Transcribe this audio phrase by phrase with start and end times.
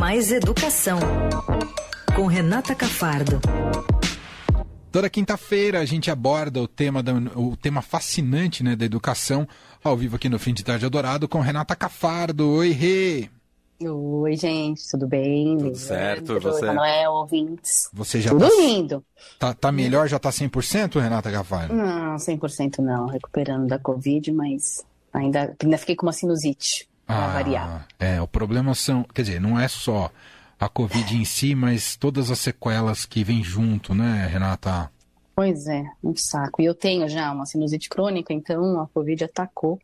[0.00, 0.98] Mais Educação,
[2.16, 3.38] com Renata Cafardo.
[4.90, 9.46] Toda quinta-feira a gente aborda o tema, da, o tema fascinante né, da educação,
[9.84, 12.48] ao vivo aqui no Fim de Tarde Adorado, com Renata Cafardo.
[12.48, 13.28] Oi, Rê!
[13.82, 15.58] Oi, gente, tudo bem?
[15.58, 16.72] Tudo certo, Oi, você?
[16.72, 17.90] Noel, ouvintes.
[17.92, 19.04] Você já tudo tá, lindo.
[19.38, 21.74] Tá, tá melhor, já tá 100%, Renata Cafardo?
[21.74, 24.82] Não, 100% não, recuperando da Covid, mas
[25.12, 27.86] ainda, ainda fiquei com uma sinusite, pra ah, variar.
[27.98, 30.10] É, o problema são, quer dizer, não é só
[30.58, 34.90] a Covid em si, mas todas as sequelas que vêm junto, né, Renata?
[35.34, 36.60] Pois é, um saco.
[36.60, 39.80] E eu tenho já uma sinusite crônica, então a Covid atacou.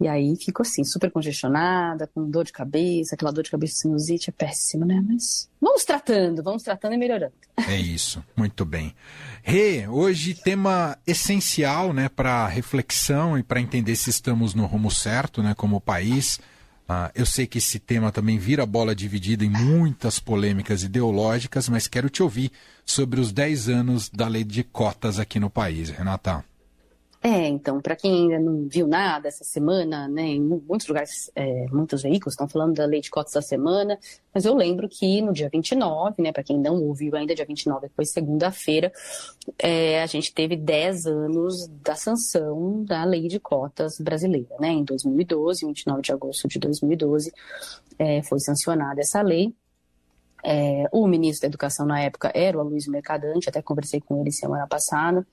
[0.00, 4.28] E aí fico assim, super congestionada, com dor de cabeça, aquela dor de cabeça sinusite
[4.28, 5.02] é péssima, né?
[5.06, 7.32] Mas vamos tratando, vamos tratando e melhorando.
[7.66, 8.94] É isso, muito bem.
[9.42, 15.42] Rê, hoje tema essencial, né, para reflexão e para entender se estamos no rumo certo,
[15.42, 16.38] né, como país.
[16.88, 21.88] Ah, eu sei que esse tema também vira bola dividida em muitas polêmicas ideológicas, mas
[21.88, 22.52] quero te ouvir
[22.84, 26.44] sobre os 10 anos da lei de cotas aqui no país, Renata.
[27.26, 31.66] É, então, para quem ainda não viu nada essa semana, né, em muitos lugares, é,
[31.72, 33.98] muitos veículos estão falando da lei de cotas da semana,
[34.32, 37.88] mas eu lembro que no dia 29, né, para quem não ouviu ainda, dia 29
[37.96, 38.92] foi segunda-feira,
[39.58, 44.84] é, a gente teve 10 anos da sanção da lei de cotas brasileira, né, em
[44.84, 47.32] 2012, 29 de agosto de 2012,
[47.98, 49.52] é, foi sancionada essa lei,
[50.44, 54.30] é, o ministro da Educação na época era o Aloysio Mercadante, até conversei com ele
[54.30, 55.26] semana passada,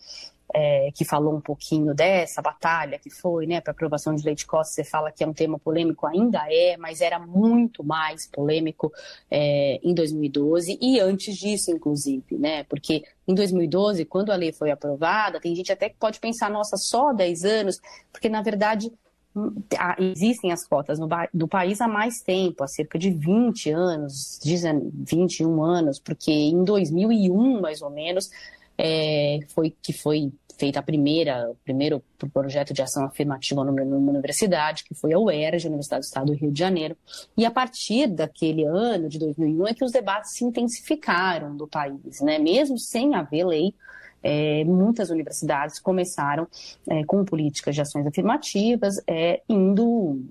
[0.53, 4.45] é, que falou um pouquinho dessa batalha que foi, né, para aprovação de lei de
[4.45, 8.91] cotas, você fala que é um tema polêmico, ainda é, mas era muito mais polêmico
[9.31, 14.69] é, em 2012 e antes disso, inclusive, né, porque em 2012, quando a lei foi
[14.69, 18.91] aprovada, tem gente até que pode pensar, nossa, só 10 anos, porque na verdade
[19.35, 19.55] hum,
[19.97, 25.63] existem as cotas no, no, país há mais tempo, há cerca de 20 anos, 21
[25.63, 28.29] anos, porque em 2001, mais ou menos,
[28.77, 34.84] é, foi que foi feita a primeira, o primeiro projeto de ação afirmativa numa universidade,
[34.84, 36.95] que foi a UERJ, Universidade do Estado do Rio de Janeiro.
[37.35, 42.22] E a partir daquele ano, de 2001, é que os debates se intensificaram no país,
[42.22, 42.38] né?
[42.38, 43.73] Mesmo sem haver lei,
[44.22, 46.47] é, muitas universidades começaram
[46.88, 50.22] é, com políticas de ações afirmativas, é, indo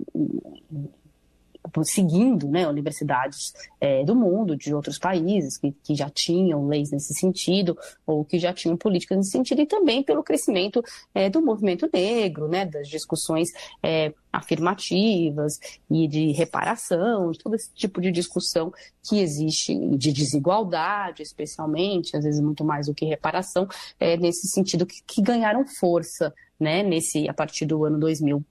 [1.84, 7.14] seguindo né, universidades é, do mundo, de outros países que, que já tinham leis nesse
[7.14, 10.82] sentido, ou que já tinham políticas nesse sentido, e também pelo crescimento
[11.14, 13.50] é, do movimento negro, né, das discussões
[13.82, 15.58] é, afirmativas
[15.90, 22.40] e de reparação, todo esse tipo de discussão que existe, de desigualdade, especialmente, às vezes
[22.40, 23.68] muito mais do que reparação,
[24.00, 28.44] é, nesse sentido que, que ganharam força né, nesse, a partir do ano 2000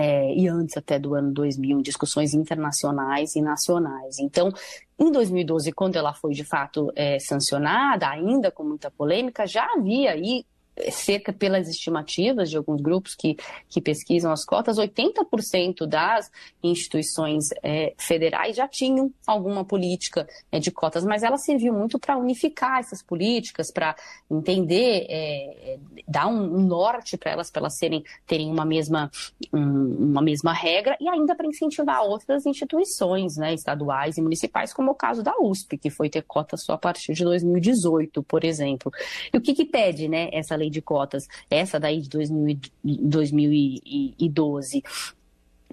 [0.00, 4.20] é, e antes até do ano 2000, em discussões internacionais e nacionais.
[4.20, 4.52] Então,
[4.96, 10.12] em 2012, quando ela foi de fato é, sancionada, ainda com muita polêmica, já havia
[10.12, 10.46] aí
[10.90, 13.36] cerca pelas estimativas de alguns grupos que,
[13.68, 16.30] que pesquisam as cotas, 80% das
[16.62, 22.16] instituições é, federais já tinham alguma política é, de cotas, mas ela serviu muito para
[22.16, 23.94] unificar essas políticas, para
[24.30, 29.10] entender, é, é, dar um, um norte para elas, para elas serem, terem uma mesma,
[29.52, 34.90] um, uma mesma regra, e ainda para incentivar outras instituições né, estaduais e municipais, como
[34.92, 38.92] o caso da USP, que foi ter cotas só a partir de 2018, por exemplo.
[39.32, 42.60] E o que, que pede né, essa lei lei de cotas, essa daí de 2000,
[42.84, 44.82] 2012,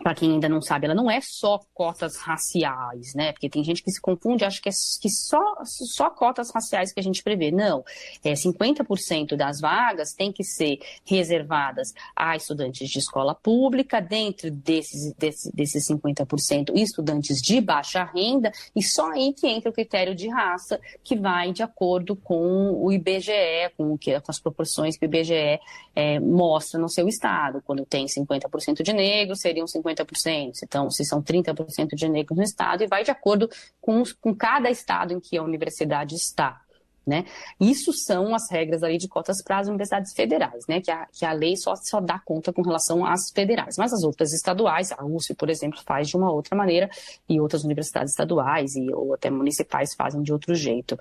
[0.02, 3.32] para quem ainda não sabe, ela não é só cotas raciais, né?
[3.32, 7.00] Porque tem gente que se confunde, acha que é que só, só cotas raciais que
[7.00, 7.50] a gente prevê.
[7.50, 7.84] Não,
[8.24, 15.14] é 50% das vagas tem que ser reservadas a estudantes de escola pública, dentro desses,
[15.14, 20.28] desse, desses 50% estudantes de baixa renda, e só aí que entra o critério de
[20.28, 25.06] raça, que vai de acordo com o IBGE, com, o que, com as proporções que
[25.06, 25.60] o IBGE
[25.96, 27.62] é, mostra no seu estado.
[27.66, 32.44] Quando tem 50% de negros, seriam 50 50%, então, se são 30% de negros no
[32.44, 33.50] estado, e vai de acordo
[33.80, 36.62] com, com cada estado em que a universidade está.
[37.06, 37.24] Né?
[37.60, 40.82] Isso são as regras ali de cotas para as universidades federais, né?
[40.82, 43.78] que, a, que a lei só, só dá conta com relação às federais.
[43.78, 46.90] Mas as outras estaduais, a USP, por exemplo, faz de uma outra maneira,
[47.30, 50.98] e outras universidades estaduais e, ou até municipais fazem de outro jeito.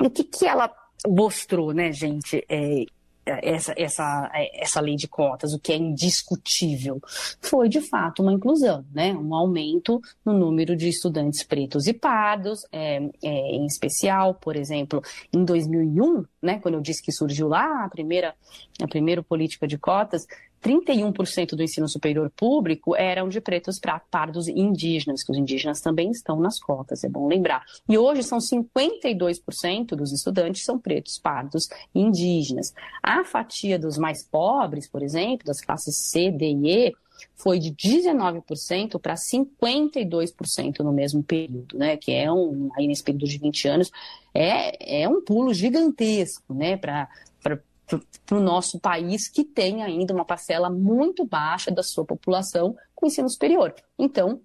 [0.00, 0.72] O que, que ela
[1.08, 2.44] mostrou, né, gente?
[2.48, 2.84] É,
[3.26, 7.00] essa, essa, essa lei de cotas, o que é indiscutível,
[7.40, 9.12] foi de fato uma inclusão, né?
[9.12, 15.02] um aumento no número de estudantes pretos e pardos, é, é, em especial, por exemplo,
[15.32, 18.34] em 2001, né, quando eu disse que surgiu lá a primeira,
[18.82, 20.26] a primeira política de cotas,
[20.64, 23.78] 31% do ensino superior público eram de pretos,
[24.10, 27.62] pardos e indígenas, que os indígenas também estão nas cotas, é bom lembrar.
[27.86, 32.72] E hoje são 52% dos estudantes são pretos, pardos e indígenas.
[33.02, 36.92] A fatia dos mais pobres, por exemplo, das classes C, D e E,
[37.36, 41.96] foi de 19% para 52% no mesmo período, né?
[41.96, 43.90] Que é um, aí nesse período de 20 anos,
[44.32, 46.76] é, é um pulo gigantesco, né?
[46.76, 47.08] Para
[47.86, 53.06] para o nosso país, que tem ainda uma parcela muito baixa da sua população com
[53.06, 53.74] ensino superior.
[53.98, 54.40] Então,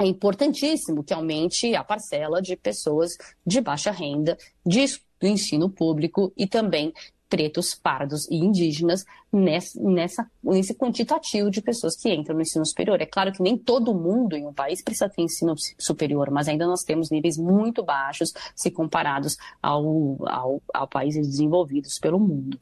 [0.00, 4.84] é importantíssimo que aumente a parcela de pessoas de baixa renda, de,
[5.20, 6.92] do ensino público e também
[7.28, 13.00] pretos, pardos e indígenas nessa, nessa, nesse quantitativo de pessoas que entram no ensino superior.
[13.00, 16.66] É claro que nem todo mundo em um país precisa ter ensino superior, mas ainda
[16.66, 22.58] nós temos níveis muito baixos se comparados ao, ao, ao países desenvolvidos pelo mundo.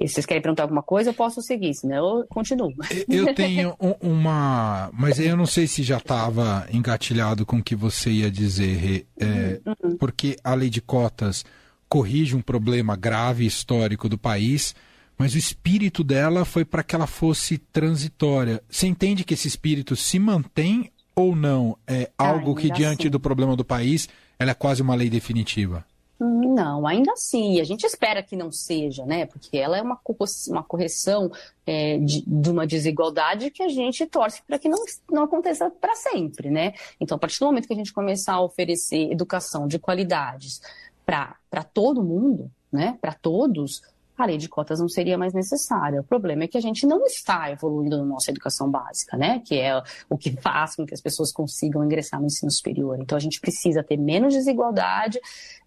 [0.00, 2.72] E vocês querem perguntar alguma coisa, eu posso seguir, senão eu continuo.
[3.06, 4.88] Eu tenho uma.
[4.94, 9.60] Mas eu não sei se já estava engatilhado com o que você ia dizer, é,
[9.66, 9.98] uhum.
[9.98, 11.44] porque a lei de cotas
[11.90, 14.76] corrige um problema grave histórico do país,
[15.18, 18.62] mas o espírito dela foi para que ela fosse transitória.
[18.70, 21.76] Você entende que esse espírito se mantém ou não?
[21.86, 23.10] É algo que, diante assim.
[23.10, 24.08] do problema do país,
[24.38, 25.84] ela é quase uma lei definitiva?
[26.22, 29.24] Não, ainda assim, a gente espera que não seja, né?
[29.24, 29.98] Porque ela é uma,
[30.48, 31.32] uma correção
[31.66, 34.78] é, de, de, uma desigualdade que a gente torce para que não,
[35.10, 36.74] não aconteça para sempre, né?
[37.00, 40.60] Então, a partir do momento que a gente começar a oferecer educação de qualidades
[41.10, 43.82] para todo mundo, né, para todos,
[44.22, 46.00] a lei de cotas não seria mais necessária.
[46.00, 49.40] O problema é que a gente não está evoluindo na nossa educação básica, né?
[49.44, 52.98] Que é o que faz com que as pessoas consigam ingressar no ensino superior.
[53.00, 55.18] Então a gente precisa ter menos desigualdade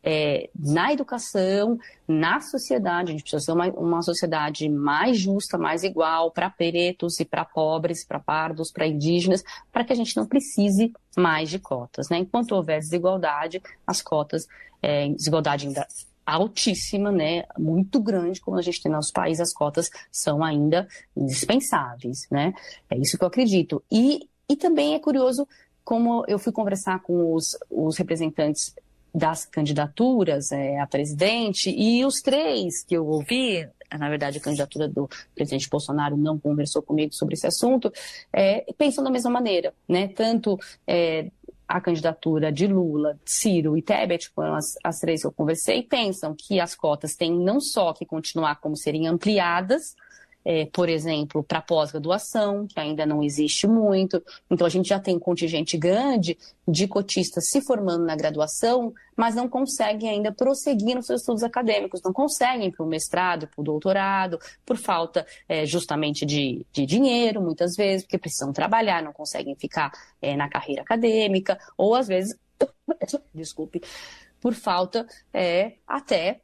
[0.03, 1.77] é, na educação,
[2.07, 3.09] na sociedade.
[3.09, 7.45] A gente precisa ter uma, uma sociedade mais justa, mais igual para pretos e para
[7.45, 12.17] pobres, para pardos, para indígenas, para que a gente não precise mais de cotas, né?
[12.17, 14.47] Enquanto houver desigualdade, as cotas
[14.81, 15.87] é, desigualdade ainda
[16.25, 20.87] altíssima, né, muito grande, como a gente tem no nosso país, as cotas são ainda
[21.15, 22.53] indispensáveis, né?
[22.89, 23.83] É isso que eu acredito.
[23.91, 25.47] E, e também é curioso
[25.83, 28.73] como eu fui conversar com os, os representantes
[29.13, 34.87] das candidaturas é, a presidente e os três que eu ouvi, na verdade a candidatura
[34.87, 37.91] do presidente Bolsonaro não conversou comigo sobre esse assunto,
[38.31, 40.07] é, pensam da mesma maneira, né?
[40.07, 41.29] Tanto é,
[41.67, 46.35] a candidatura de Lula, Ciro e Tebet, foram as, as três que eu conversei, pensam
[46.37, 49.95] que as cotas têm não só que continuar como serem ampliadas,
[50.45, 54.21] é, por exemplo, para pós-graduação, que ainda não existe muito.
[54.49, 56.37] Então, a gente já tem um contingente grande
[56.67, 62.01] de cotistas se formando na graduação, mas não conseguem ainda prosseguir nos seus estudos acadêmicos,
[62.03, 67.41] não conseguem para o mestrado, para o doutorado, por falta é, justamente de, de, dinheiro,
[67.41, 69.91] muitas vezes, porque precisam trabalhar, não conseguem ficar
[70.21, 72.37] é, na carreira acadêmica, ou às vezes,
[73.33, 73.81] desculpe,
[74.41, 76.41] por falta é, até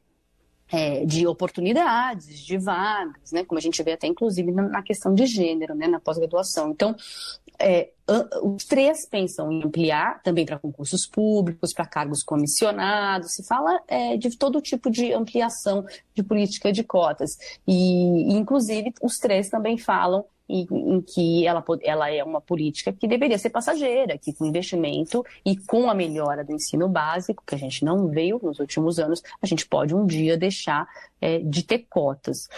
[0.72, 3.44] é, de oportunidades, de vagas, né?
[3.44, 5.88] Como a gente vê até inclusive na questão de gênero, né?
[5.88, 6.70] Na pós-graduação.
[6.70, 6.94] Então,
[7.58, 7.90] é,
[8.42, 14.16] os três pensam em ampliar também para concursos públicos, para cargos comissionados, se fala é,
[14.16, 15.84] de todo tipo de ampliação
[16.14, 17.36] de política de cotas.
[17.66, 23.06] E, inclusive, os três também falam em, em que ela, ela é uma política que
[23.06, 27.58] deveria ser passageira, que com investimento e com a melhora do ensino básico, que a
[27.58, 30.86] gente não veio nos últimos anos, a gente pode um dia deixar
[31.20, 32.48] é, de ter cotas.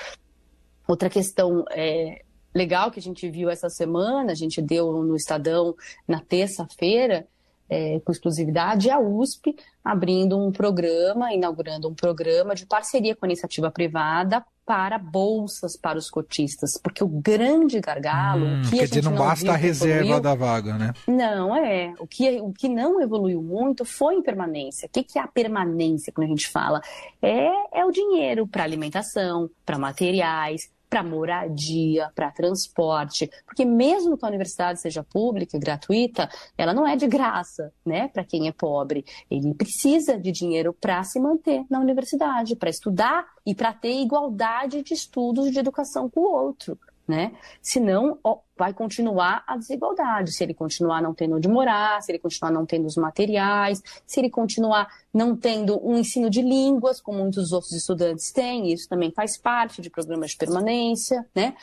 [0.88, 2.22] Outra questão é,
[2.54, 5.74] legal que a gente viu essa semana, a gente deu no Estadão
[6.08, 7.26] na terça-feira,
[7.68, 13.28] é, com exclusividade, a USP abrindo um programa, inaugurando um programa de parceria com a
[13.28, 19.02] iniciativa privada para bolsas para os cotistas, porque o grande gargalo, hum, que quer dizer,
[19.02, 20.92] não, não basta a reserva evoluiu, da vaga, né?
[21.06, 21.92] Não, é.
[21.98, 24.86] O que, o que não evoluiu muito foi em permanência.
[24.86, 26.80] O que, que é a permanência, quando a gente fala?
[27.20, 34.26] É, é o dinheiro para alimentação, para materiais, para moradia, para transporte, porque mesmo que
[34.26, 38.52] a universidade seja pública e gratuita, ela não é de graça, né, para quem é
[38.52, 39.02] pobre.
[39.30, 44.82] Ele precisa de dinheiro para se manter na universidade, para estudar e para ter igualdade
[44.82, 47.32] de estudos de educação com o outro né?
[47.60, 50.32] Senão ó, vai continuar a desigualdade.
[50.32, 54.20] Se ele continuar não tendo onde morar, se ele continuar não tendo os materiais, se
[54.20, 59.10] ele continuar não tendo um ensino de línguas, como muitos outros estudantes têm, isso também
[59.10, 61.54] faz parte de programas de permanência, né?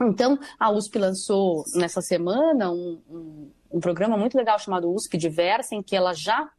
[0.00, 5.74] Então, a USP lançou nessa semana um, um, um programa muito legal chamado USP Diversa,
[5.74, 6.50] em que ela já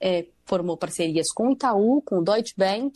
[0.00, 2.92] é, formou parcerias com o Itaú, com o Deutsche Bank,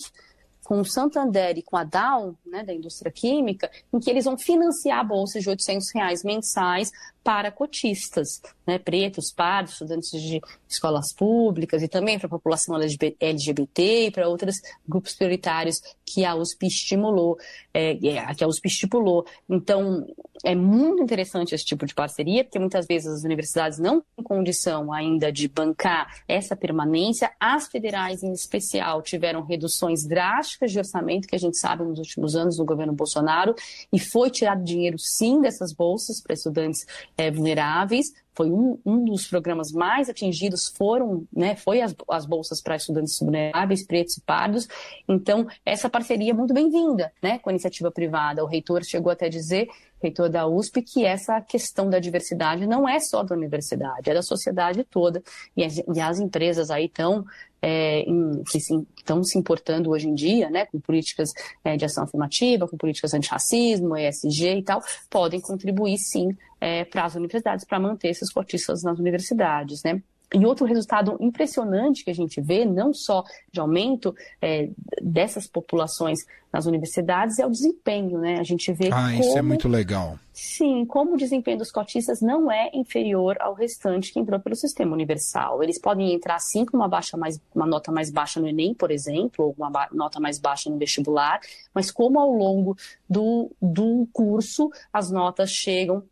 [0.64, 4.38] com o Santander e com a Dow, né, da indústria química, em que eles vão
[4.38, 6.92] financiar bolsas de 800 reais mensais
[7.24, 14.06] para cotistas, né, pretos, pardos, estudantes de escolas públicas e também para a população LGBT
[14.06, 17.38] e para outros grupos prioritários que a USP estimulou,
[17.72, 19.26] é, é, que a USP estipulou.
[19.48, 20.06] Então,
[20.44, 24.92] é muito interessante esse tipo de parceria, porque muitas vezes as universidades não têm condição
[24.92, 27.30] ainda de bancar essa permanência.
[27.40, 32.36] As federais, em especial, tiveram reduções drásticas de orçamento, que a gente sabe nos últimos
[32.36, 33.54] anos do governo Bolsonaro,
[33.92, 36.86] e foi tirado dinheiro, sim, dessas bolsas para estudantes
[37.16, 38.12] é, vulneráveis.
[38.36, 43.18] Foi um, um dos programas mais atingidos, foram, né, foi as, as bolsas para estudantes
[43.18, 44.66] vulneráveis, pretos e pardos.
[45.08, 48.42] Então, essa parceria é muito bem-vinda né, com a iniciativa privada.
[48.42, 49.68] O reitor chegou até a dizer
[50.04, 54.22] reitor da USP, que essa questão da diversidade não é só da universidade, é da
[54.22, 55.22] sociedade toda.
[55.56, 57.24] E as, e as empresas aí estão
[57.66, 58.04] é,
[58.46, 58.58] se,
[58.94, 61.32] estão se importando hoje em dia, né, com políticas
[61.64, 67.06] é, de ação afirmativa, com políticas antirracismo, ESG e tal, podem contribuir sim é, para
[67.06, 70.02] as universidades, para manter esses cotistas nas universidades, né?
[70.32, 74.68] E outro resultado impressionante que a gente vê, não só de aumento é,
[75.00, 76.20] dessas populações
[76.52, 78.38] nas universidades, é o desempenho, né?
[78.38, 80.18] A gente vê Ah, como, isso é muito legal.
[80.32, 84.92] Sim, como o desempenho dos cotistas não é inferior ao restante que entrou pelo sistema
[84.92, 85.62] universal.
[85.62, 88.90] Eles podem entrar sim com uma, baixa mais, uma nota mais baixa no Enem, por
[88.90, 91.40] exemplo, ou uma nota mais baixa no vestibular,
[91.74, 92.76] mas como ao longo
[93.08, 96.02] do, do curso as notas chegam,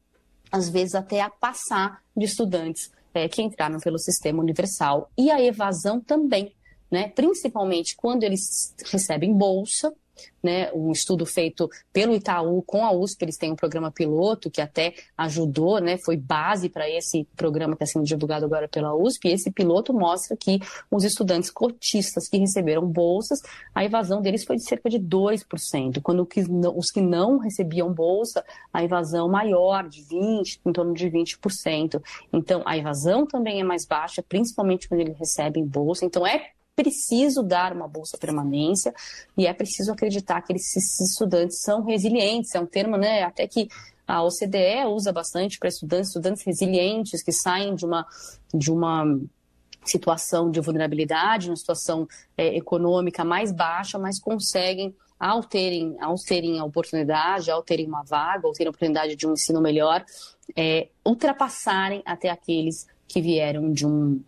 [0.51, 5.11] às vezes, até a passar de estudantes é, que entraram pelo sistema universal.
[5.17, 6.55] E a evasão também,
[6.91, 7.09] né?
[7.09, 9.93] principalmente quando eles recebem bolsa,
[10.43, 14.61] né, um estudo feito pelo Itaú com a USP, eles têm um programa piloto que
[14.61, 19.29] até ajudou, né, foi base para esse programa que está sendo divulgado agora pela USP,
[19.29, 23.41] e esse piloto mostra que os estudantes cotistas que receberam bolsas,
[23.75, 26.29] a evasão deles foi de cerca de 2%, quando
[26.77, 32.03] os que não recebiam bolsa, a evasão maior, de 20%, em torno de 20%.
[32.33, 37.43] Então, a evasão também é mais baixa, principalmente quando eles recebem bolsa, então é preciso
[37.43, 38.95] dar uma bolsa permanência
[39.37, 42.55] e é preciso acreditar que esses estudantes são resilientes.
[42.55, 43.69] É um termo, né, até que
[44.07, 48.07] a OCDE usa bastante para estudantes, estudantes resilientes que saem de uma,
[48.53, 49.05] de uma
[49.85, 56.59] situação de vulnerabilidade, uma situação é, econômica mais baixa, mas conseguem, ao terem, ao terem
[56.59, 60.05] a oportunidade, ao terem uma vaga, ao terem a oportunidade de um ensino melhor,
[60.57, 64.23] é, ultrapassarem até aqueles que vieram de um,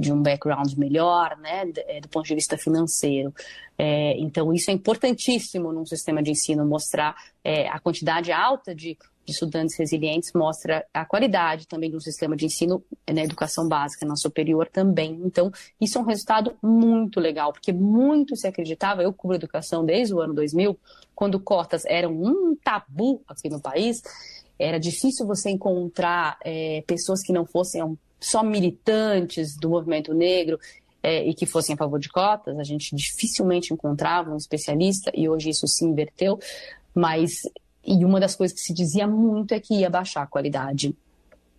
[0.00, 3.34] de um background melhor, né, é, do ponto de vista financeiro.
[3.76, 8.96] É, então, isso é importantíssimo num sistema de ensino, mostrar é, a quantidade alta de,
[9.24, 12.80] de, estudantes resilientes, mostra a qualidade também do sistema de ensino
[13.12, 15.20] na educação básica, na superior também.
[15.24, 20.14] Então, isso é um resultado muito legal, porque muito se acreditava, eu cubro educação desde
[20.14, 20.78] o ano 2000,
[21.12, 24.00] quando cotas eram um tabu aqui no país,
[24.56, 27.80] era difícil você encontrar é, pessoas que não fossem
[28.20, 30.58] só militantes do movimento negro
[31.02, 35.28] é, e que fossem a favor de cotas, a gente dificilmente encontrava um especialista e
[35.28, 36.38] hoje isso se inverteu,
[36.94, 37.42] mas
[37.84, 40.94] e uma das coisas que se dizia muito é que ia baixar a qualidade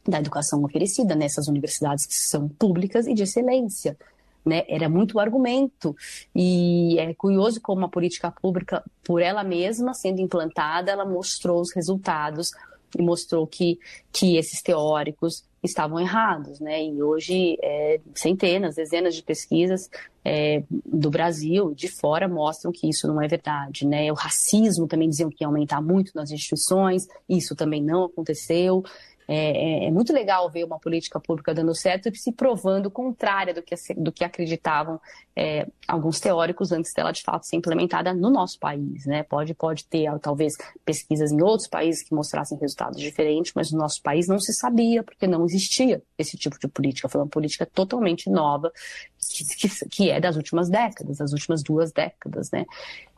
[0.08, 3.98] da educação oferecida nessas universidades que são públicas e de excelência.
[4.46, 4.64] Né?
[4.68, 5.96] Era muito argumento.
[6.36, 11.74] E é curioso como a política pública, por ela mesma sendo implantada, ela mostrou os
[11.74, 12.52] resultados
[12.98, 13.80] e mostrou que,
[14.12, 16.84] que esses teóricos estavam errados, né?
[16.84, 19.90] E hoje é, centenas, dezenas de pesquisas
[20.24, 24.12] é, do Brasil, de fora, mostram que isso não é verdade, né?
[24.12, 28.84] O racismo também diziam que ia aumentar muito nas instituições, isso também não aconteceu.
[29.32, 33.54] É, é, é, muito legal ver uma política pública dando certo e se provando contrária
[33.54, 35.00] do que, do que acreditavam
[35.36, 39.06] é, alguns teóricos antes dela de fato ser implementada no nosso país.
[39.06, 39.22] Né?
[39.22, 44.02] Pode, pode ter, talvez, pesquisas em outros países que mostrassem resultados diferentes, mas no nosso
[44.02, 47.08] país não se sabia, porque não existia esse tipo de política.
[47.08, 48.72] Foi uma política totalmente nova,
[49.20, 52.50] que, que, que é das últimas décadas, das últimas duas décadas.
[52.50, 52.66] Né?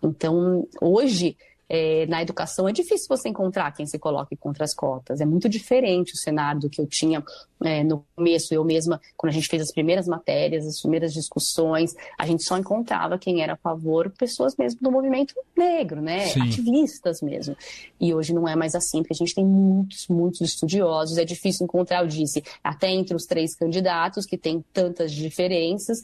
[0.03, 1.37] Então, hoje
[1.73, 5.21] é, na educação é difícil você encontrar quem se coloque contra as cotas.
[5.21, 7.23] É muito diferente o cenário do que eu tinha
[7.63, 8.53] é, no começo.
[8.53, 12.57] Eu mesma, quando a gente fez as primeiras matérias, as primeiras discussões, a gente só
[12.57, 16.27] encontrava quem era a favor, pessoas mesmo do movimento negro, né?
[16.27, 16.41] Sim.
[16.41, 17.55] Ativistas mesmo.
[18.01, 21.17] E hoje não é mais assim, porque a gente tem muitos, muitos estudiosos.
[21.17, 26.01] É difícil encontrar, eu disse, até entre os três candidatos que tem tantas diferenças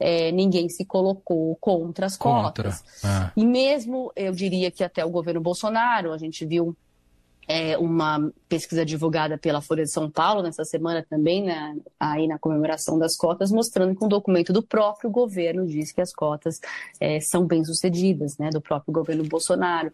[0.00, 2.70] é, ninguém se colocou contra as contra.
[2.70, 3.04] cotas.
[3.04, 3.30] É.
[3.36, 6.74] E mesmo, eu diria que até o governo Bolsonaro, a gente viu
[7.46, 12.38] é, uma pesquisa divulgada pela Folha de São Paulo nessa semana também, né, aí na
[12.38, 16.60] comemoração das cotas, mostrando que um documento do próprio governo diz que as cotas
[17.00, 19.90] é, são bem-sucedidas, né, do próprio governo Bolsonaro.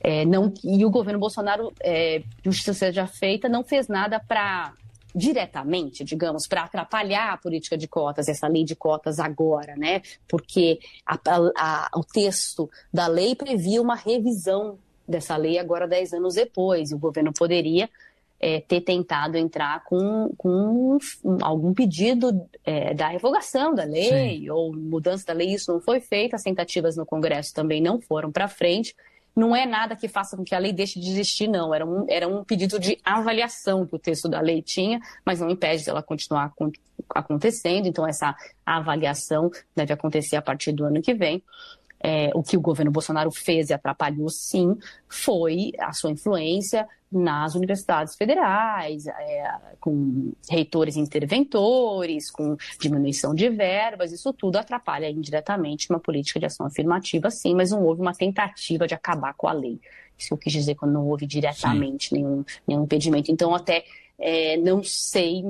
[0.00, 4.72] É, não, e o governo Bolsonaro, é, justiça seja feita, não fez nada para
[5.14, 10.02] diretamente, digamos, para atrapalhar a política de cotas, essa lei de cotas agora, né?
[10.28, 16.12] Porque a, a, a, o texto da lei previa uma revisão dessa lei agora, dez
[16.12, 16.90] anos depois.
[16.90, 17.88] E o governo poderia
[18.40, 20.98] é, ter tentado entrar com, com
[21.40, 24.50] algum pedido é, da revogação da lei Sim.
[24.50, 25.54] ou mudança da lei.
[25.54, 28.96] Isso não foi feito, as tentativas no Congresso também não foram para frente.
[29.34, 31.74] Não é nada que faça com que a lei deixe de existir, não.
[31.74, 35.48] Era um, era um pedido de avaliação que o texto da lei tinha, mas não
[35.48, 36.52] impede dela continuar
[37.14, 37.86] acontecendo.
[37.86, 38.34] Então, essa
[38.64, 41.42] avaliação deve acontecer a partir do ano que vem.
[42.02, 44.76] É, o que o governo Bolsonaro fez e atrapalhou, sim,
[45.08, 54.12] foi a sua influência nas universidades federais, é, com reitores interventores, com diminuição de verbas,
[54.12, 58.86] isso tudo atrapalha indiretamente uma política de ação afirmativa, sim, mas não houve uma tentativa
[58.86, 59.78] de acabar com a lei.
[60.18, 63.30] Isso que eu quis dizer quando não houve diretamente nenhum, nenhum impedimento.
[63.30, 63.84] Então, até
[64.18, 65.42] é, não sei,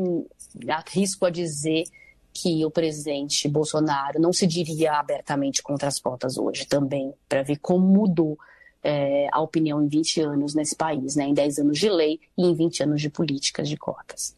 [0.68, 1.84] arrisco a dizer
[2.32, 7.58] que o presidente Bolsonaro não se diria abertamente contra as cotas hoje também, para ver
[7.58, 8.38] como mudou
[8.82, 11.24] é, a opinião em 20 anos nesse país, né?
[11.24, 14.34] em 10 anos de lei e em 20 anos de políticas de cotas.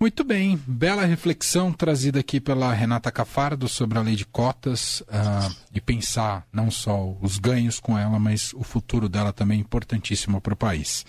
[0.00, 5.56] Muito bem, bela reflexão trazida aqui pela Renata Cafardo sobre a lei de cotas uh,
[5.74, 10.54] e pensar não só os ganhos com ela, mas o futuro dela também importantíssimo para
[10.54, 11.04] o país.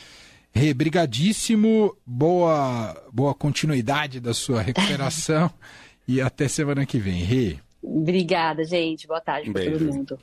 [0.51, 5.51] Rê, brigadíssimo, boa, boa continuidade da sua recuperação
[6.07, 7.23] e até semana que vem.
[7.23, 7.57] Rê.
[7.81, 9.07] Obrigada, gente.
[9.07, 10.19] Boa tarde para todo mundo.